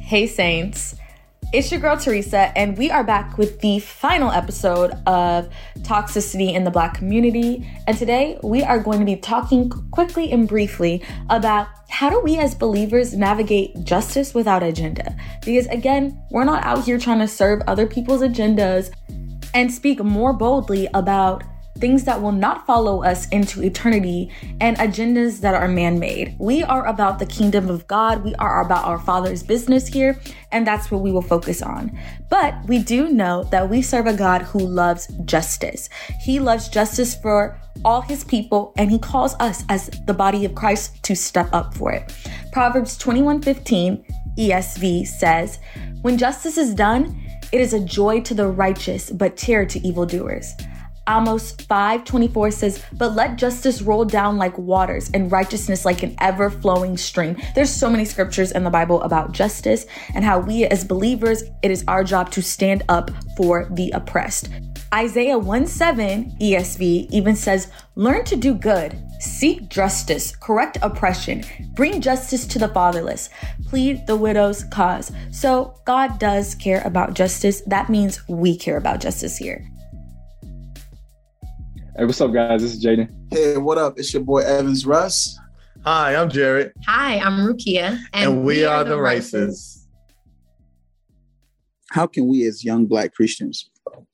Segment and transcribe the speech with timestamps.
[0.00, 0.94] Hey, Saints.
[1.52, 5.48] It's your girl Teresa, and we are back with the final episode of
[5.80, 7.68] Toxicity in the Black Community.
[7.86, 12.38] And today we are going to be talking quickly and briefly about how do we
[12.38, 15.16] as believers navigate justice without agenda?
[15.44, 18.92] Because again, we're not out here trying to serve other people's agendas
[19.54, 21.42] and speak more boldly about
[21.76, 24.30] things that will not follow us into eternity,
[24.60, 26.36] and agendas that are man made.
[26.38, 28.24] We are about the kingdom of God.
[28.24, 30.18] We are about our Father's business here,
[30.52, 31.98] and that's what we will focus on.
[32.28, 35.88] But we do know that we serve a God who loves justice.
[36.20, 40.54] He loves justice for all his people, and he calls us as the body of
[40.54, 42.14] Christ to step up for it.
[42.52, 44.04] Proverbs 21 15
[44.38, 45.58] ESV says,
[46.02, 47.22] When justice is done,
[47.52, 50.54] it is a joy to the righteous, but terror to evildoers.
[51.08, 56.96] Amos 5:24 says, "But let justice roll down like waters and righteousness like an ever-flowing
[56.96, 61.44] stream." There's so many scriptures in the Bible about justice and how we as believers,
[61.62, 64.48] it is our job to stand up for the oppressed.
[64.94, 72.46] Isaiah 1:7 ESV even says, "Learn to do good, seek justice, correct oppression, bring justice
[72.46, 73.28] to the fatherless,
[73.68, 77.62] plead the widow's cause." So, God does care about justice.
[77.66, 79.64] That means we care about justice here.
[81.98, 82.60] Hey, what's up, guys?
[82.60, 83.08] This is Jaden.
[83.30, 83.98] Hey, what up?
[83.98, 85.38] It's your boy Evans Russ.
[85.82, 86.74] Hi, I'm Jared.
[86.86, 87.98] Hi, I'm Rukia.
[88.12, 89.88] And, and we, we, are, are the Rices.
[91.92, 93.70] How can we, as young Black Christians,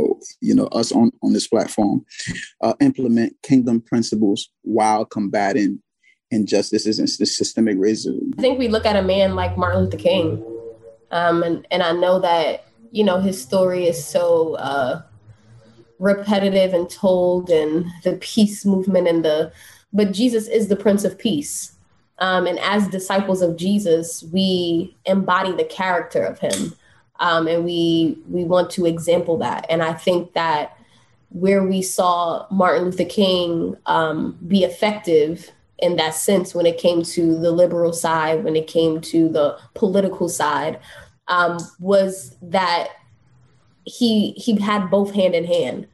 [0.00, 2.02] oh, you know, us on, on this platform,
[2.62, 5.82] uh, implement kingdom principles while combating
[6.30, 8.32] injustices and systemic racism?
[8.38, 10.42] I think we look at a man like Martin Luther King.
[11.10, 15.02] Um, and, and I know that, you know, his story is so uh,
[15.98, 19.52] repetitive and told and the peace movement and the
[19.92, 21.72] but jesus is the prince of peace.
[22.18, 26.74] Um, and as disciples of jesus we embody the character of him.
[27.18, 29.66] Um, and we we want to example that.
[29.70, 30.76] And i think that
[31.30, 37.02] where we saw martin luther king um, be effective in that sense when it came
[37.02, 40.80] to the liberal side when it came to the political side
[41.28, 42.90] um, was that
[43.86, 45.86] he he had both hand in hand.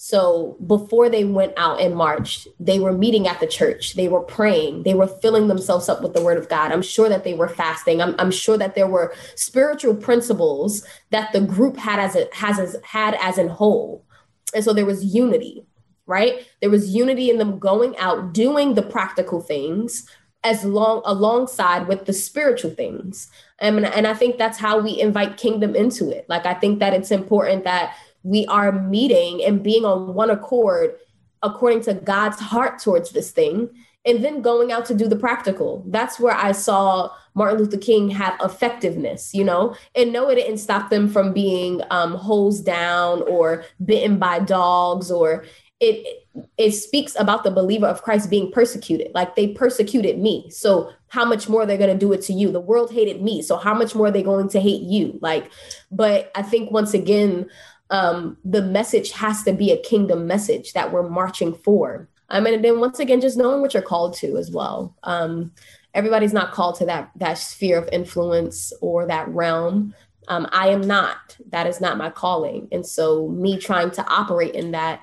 [0.00, 3.94] So before they went out and marched, they were meeting at the church.
[3.94, 4.84] They were praying.
[4.84, 6.70] They were filling themselves up with the word of God.
[6.70, 8.00] I'm sure that they were fasting.
[8.00, 12.60] I'm, I'm sure that there were spiritual principles that the group had as a, has
[12.60, 14.06] as, had as in whole.
[14.54, 15.66] And so there was unity,
[16.06, 16.46] right?
[16.60, 20.08] There was unity in them going out, doing the practical things,
[20.48, 23.30] as long alongside with the spiritual things.
[23.58, 26.24] And, and I think that's how we invite kingdom into it.
[26.26, 30.94] Like I think that it's important that we are meeting and being on one accord
[31.42, 33.68] according to God's heart towards this thing
[34.06, 35.84] and then going out to do the practical.
[35.86, 40.58] That's where I saw Martin Luther King have effectiveness, you know, and no, it didn't
[40.58, 45.44] stop them from being um, hosed down or bitten by dogs or
[45.78, 46.26] it
[46.56, 49.12] it speaks about the believer of Christ being persecuted.
[49.14, 50.50] Like they persecuted me.
[50.50, 52.50] So how much more they're going to do it to you?
[52.50, 53.42] The world hated me.
[53.42, 55.18] So how much more are they going to hate you?
[55.22, 55.50] Like,
[55.90, 57.48] but I think once again,
[57.90, 62.08] um, the message has to be a kingdom message that we're marching for.
[62.28, 64.94] I mean, and then once again, just knowing what you're called to as well.
[65.02, 65.52] Um,
[65.94, 69.94] everybody's not called to that that sphere of influence or that realm.
[70.28, 71.38] Um, I am not.
[71.48, 72.68] That is not my calling.
[72.70, 75.00] And so, me trying to operate in that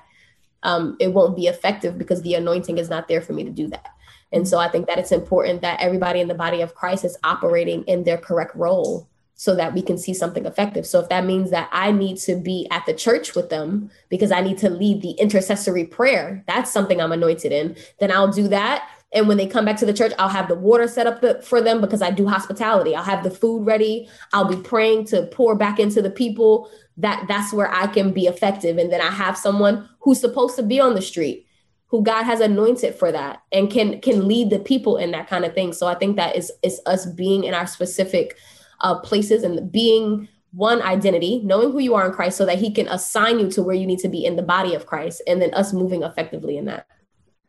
[0.62, 3.68] um, it won't be effective because the anointing is not there for me to do
[3.68, 3.88] that.
[4.32, 7.16] And so I think that it's important that everybody in the body of Christ is
[7.22, 10.86] operating in their correct role so that we can see something effective.
[10.86, 14.32] So if that means that I need to be at the church with them because
[14.32, 18.48] I need to lead the intercessory prayer, that's something I'm anointed in, then I'll do
[18.48, 18.88] that.
[19.12, 21.60] And when they come back to the church, I'll have the water set up for
[21.60, 22.94] them because I do hospitality.
[22.94, 24.08] I'll have the food ready.
[24.32, 28.26] I'll be praying to pour back into the people that that's where I can be
[28.26, 28.78] effective.
[28.78, 31.46] And then I have someone who's supposed to be on the street,
[31.86, 35.44] who God has anointed for that and can can lead the people in that kind
[35.44, 35.72] of thing.
[35.72, 38.36] So I think that is is us being in our specific
[38.80, 42.72] uh, places and being one identity, knowing who you are in Christ, so that He
[42.72, 45.40] can assign you to where you need to be in the body of Christ, and
[45.40, 46.86] then us moving effectively in that.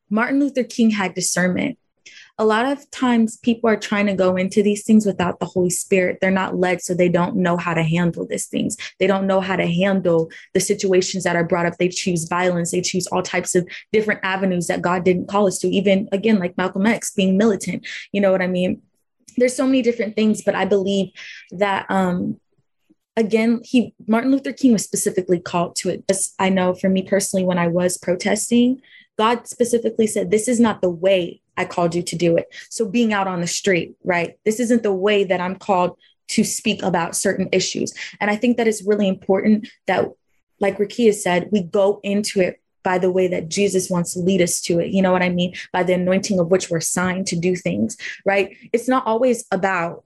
[0.09, 1.77] Martin Luther King had discernment
[2.39, 5.71] a lot of times people are trying to go into these things without the Holy
[5.71, 6.19] Spirit.
[6.21, 8.77] They're not led, so they don't know how to handle these things.
[9.00, 11.77] They don't know how to handle the situations that are brought up.
[11.77, 15.57] They choose violence, they choose all types of different avenues that God didn't call us
[15.59, 17.88] to, even again, like Malcolm X being militant.
[18.12, 18.83] You know what I mean?
[19.36, 21.12] There's so many different things, but I believe
[21.51, 22.39] that um
[23.15, 26.06] again he martin luther king was specifically called to it
[26.38, 28.80] i know for me personally when i was protesting
[29.18, 32.54] god specifically said this is not the way I called you to do it.
[32.69, 34.38] So being out on the street, right?
[34.46, 35.98] This isn't the way that I'm called
[36.30, 37.94] to speak about certain issues.
[38.19, 40.06] And I think that it's really important that,
[40.60, 44.42] like Rukia said, we go into it by the way that Jesus wants to lead
[44.42, 44.92] us to it.
[44.92, 45.54] You know what I mean?
[45.74, 48.56] By the anointing of which we're signed to do things, right?
[48.72, 50.04] It's not always about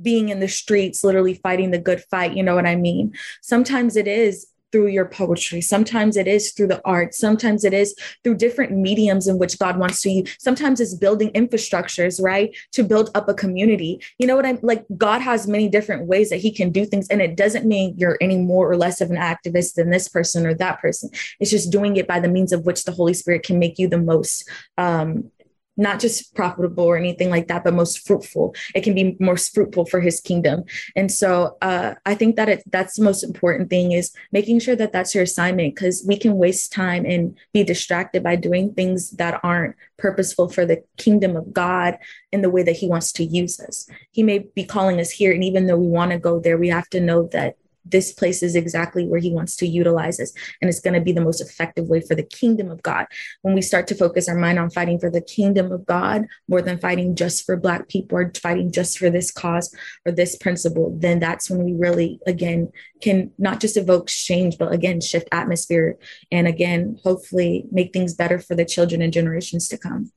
[0.00, 2.36] being in the streets, literally fighting the good fight.
[2.36, 3.14] You know what I mean?
[3.40, 5.60] Sometimes it is through your poetry.
[5.60, 7.14] Sometimes it is through the art.
[7.14, 7.94] Sometimes it is
[8.24, 10.36] through different mediums in which God wants to use.
[10.40, 12.52] Sometimes it's building infrastructures, right?
[12.72, 14.00] To build up a community.
[14.18, 14.84] You know what I'm like?
[14.96, 17.06] God has many different ways that He can do things.
[17.06, 20.44] And it doesn't mean you're any more or less of an activist than this person
[20.44, 21.08] or that person.
[21.38, 23.86] It's just doing it by the means of which the Holy Spirit can make you
[23.86, 25.30] the most um,
[25.76, 28.54] not just profitable or anything like that, but most fruitful.
[28.74, 30.64] It can be most fruitful for his kingdom.
[30.94, 34.76] And so uh, I think that it, that's the most important thing is making sure
[34.76, 39.10] that that's your assignment because we can waste time and be distracted by doing things
[39.12, 41.98] that aren't purposeful for the kingdom of God
[42.32, 43.88] in the way that he wants to use us.
[44.10, 45.32] He may be calling us here.
[45.32, 48.42] And even though we want to go there, we have to know that this place
[48.42, 50.32] is exactly where he wants to utilize us.
[50.60, 53.06] And it's going to be the most effective way for the kingdom of god.
[53.42, 56.62] When we start to focus our mind on fighting for the kingdom of god more
[56.62, 59.74] than fighting just for black people or fighting just for this cause
[60.06, 62.70] or this principle then that's when we really again
[63.00, 65.96] can not just evoke change but again shift atmosphere
[66.30, 70.10] and again hopefully make things better for the children and generations to come.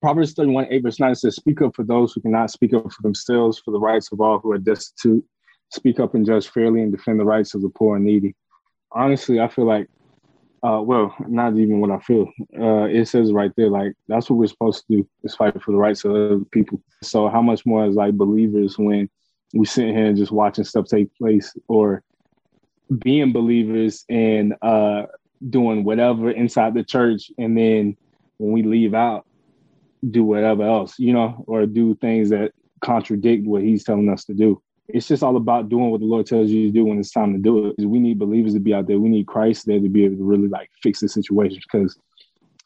[0.00, 3.02] Proverbs 31, 8 verse 9 says, Speak up for those who cannot speak up for
[3.02, 5.24] themselves, for the rights of all who are destitute
[5.70, 8.34] speak up and judge fairly and defend the rights of the poor and needy.
[8.92, 9.88] Honestly, I feel like,
[10.62, 12.30] uh, well, not even what I feel.
[12.58, 15.70] Uh, it says right there, like that's what we're supposed to do is fight for
[15.70, 16.82] the rights of other people.
[17.02, 19.08] So how much more as like believers when
[19.54, 22.02] we sit here and just watching stuff take place or
[22.98, 25.06] being believers and uh,
[25.48, 27.96] doing whatever inside the church, and then
[28.38, 29.24] when we leave out,
[30.10, 34.34] do whatever else, you know, or do things that contradict what he's telling us to
[34.34, 34.60] do
[34.94, 37.32] it's just all about doing what the Lord tells you to do when it's time
[37.32, 37.84] to do it.
[37.84, 38.98] We need believers to be out there.
[38.98, 41.98] We need Christ there to be able to really like fix the situation because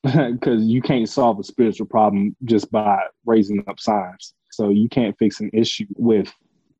[0.02, 4.34] because you can't solve a spiritual problem just by raising up signs.
[4.50, 6.32] So you can't fix an issue with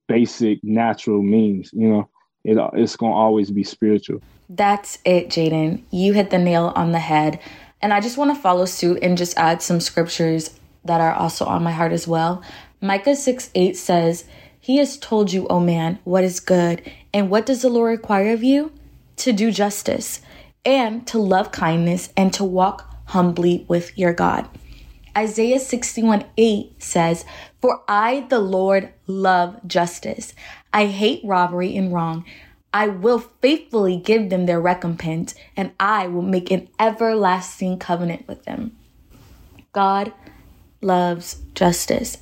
[0.06, 1.70] basic natural means.
[1.73, 2.11] You know,
[2.44, 4.20] it, it's going to always be spiritual.
[4.49, 5.82] That's it, Jaden.
[5.90, 7.40] You hit the nail on the head.
[7.81, 11.47] And I just want to follow suit and just add some scriptures that are also
[11.47, 12.43] on my heart as well.
[12.81, 14.25] Micah 6 8 says,
[14.64, 16.90] he has told you, O oh man, what is good.
[17.12, 18.72] And what does the Lord require of you?
[19.16, 20.22] To do justice
[20.64, 24.49] and to love kindness and to walk humbly with your God.
[25.14, 27.26] Isaiah 61 8 says,
[27.61, 30.32] For I, the Lord, love justice.
[30.72, 32.25] I hate robbery and wrong.
[32.72, 38.44] I will faithfully give them their recompense, and I will make an everlasting covenant with
[38.44, 38.75] them.
[39.75, 40.14] God
[40.81, 42.16] loves justice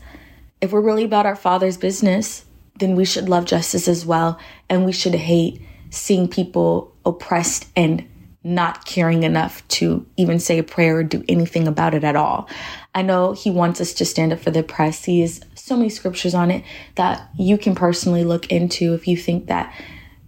[0.62, 2.47] if we're really about our Father's business,
[2.79, 4.38] then we should love justice as well.
[4.70, 5.61] And we should hate
[5.91, 8.09] seeing people oppressed and
[8.44, 12.49] not caring enough to even say a prayer or do anything about it at all.
[12.94, 15.05] I know he wants us to stand up for the oppressed.
[15.05, 19.17] He has so many scriptures on it that you can personally look into if you
[19.17, 19.75] think that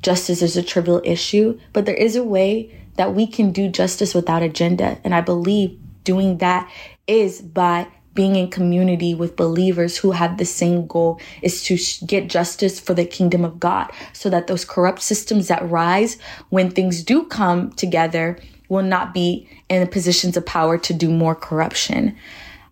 [0.03, 1.59] justice is a trivial issue.
[1.73, 4.99] But there is a way that we can do justice without agenda.
[5.03, 6.71] And I believe doing that
[7.07, 12.29] is by being in community with believers who have the same goal is to get
[12.29, 16.19] justice for the kingdom of God so that those corrupt systems that rise
[16.51, 21.35] when things do come together will not be in positions of power to do more
[21.35, 22.17] corruption.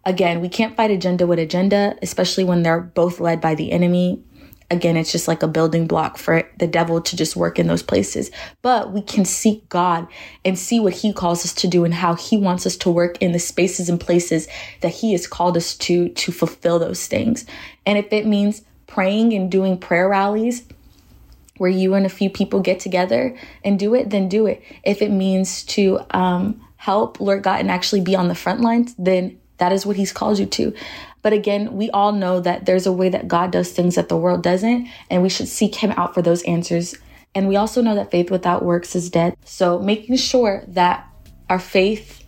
[0.05, 4.23] Again, we can't fight agenda with agenda, especially when they're both led by the enemy
[4.73, 7.83] again, it's just like a building block for the devil to just work in those
[7.83, 8.31] places.
[8.63, 10.09] But we can seek God
[10.45, 13.19] and see what he calls us to do and how he wants us to work
[13.21, 14.49] in the spaces and places
[14.81, 17.45] that he has called us to to fulfill those things.
[17.87, 20.65] And if it means praying and doing prayer rallies
[21.59, 24.63] where you and a few people get together and do it, then do it.
[24.83, 28.95] If it means to um, help Lord God and actually be on the front lines,
[28.99, 30.75] then that is what he's called you to.
[31.23, 34.17] But again, we all know that there's a way that God does things that the
[34.17, 36.97] world doesn't, and we should seek Him out for those answers.
[37.35, 39.37] And we also know that faith without works is dead.
[39.45, 41.09] So making sure that
[41.49, 42.25] our faith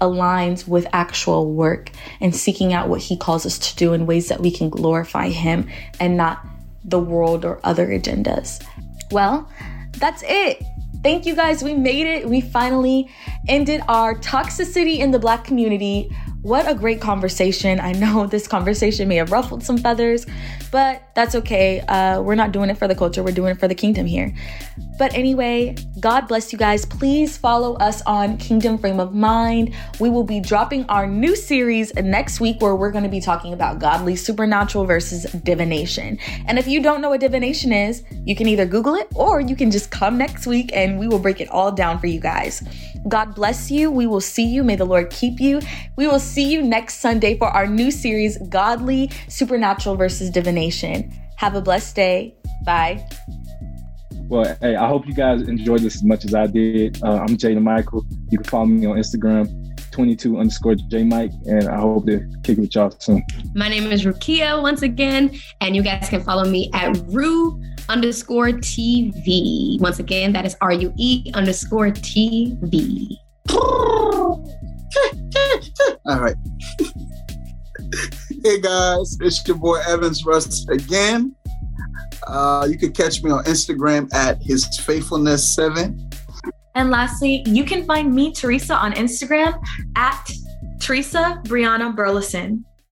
[0.00, 4.28] aligns with actual work and seeking out what He calls us to do in ways
[4.28, 5.68] that we can glorify Him
[6.00, 6.44] and not
[6.84, 8.64] the world or other agendas.
[9.10, 9.50] Well,
[9.98, 10.62] that's it.
[11.02, 11.62] Thank you guys.
[11.62, 12.28] We made it.
[12.28, 13.10] We finally
[13.48, 16.10] ended our toxicity in the Black community
[16.42, 17.80] what a great conversation.
[17.80, 20.26] I know this conversation may have ruffled some feathers,
[20.70, 21.80] but that's okay.
[21.80, 24.34] Uh, we're not doing it for the culture, we're doing it for the kingdom here.
[25.00, 26.84] But anyway, God bless you guys.
[26.84, 29.74] Please follow us on Kingdom Frame of Mind.
[29.98, 33.54] We will be dropping our new series next week where we're going to be talking
[33.54, 36.18] about godly supernatural versus divination.
[36.46, 39.56] And if you don't know what divination is, you can either Google it or you
[39.56, 42.62] can just come next week and we will break it all down for you guys.
[43.08, 43.90] God bless you.
[43.90, 44.62] We will see you.
[44.62, 45.62] May the Lord keep you.
[45.96, 51.10] We will see you next Sunday for our new series, Godly Supernatural versus Divination.
[51.36, 52.34] Have a blessed day.
[52.66, 53.02] Bye.
[54.30, 57.02] Well, hey, I hope you guys enjoyed this as much as I did.
[57.02, 58.06] Uh, I'm Jaden Michael.
[58.28, 59.50] You can follow me on Instagram,
[59.90, 63.24] 22 underscore J Mike, and I hope to kick it with y'all soon.
[63.56, 68.50] My name is Rukia once again, and you guys can follow me at Ru underscore
[68.50, 69.80] TV.
[69.80, 73.16] Once again, that is R U E underscore TV.
[76.06, 76.36] All right.
[78.44, 81.34] hey guys, it's your boy Evans Russ again.
[82.30, 86.10] Uh, you can catch me on Instagram at his faithfulness seven.
[86.74, 89.60] And lastly, you can find me, Teresa, on Instagram
[89.96, 90.30] at
[90.80, 92.64] Teresa Brianna Burleson.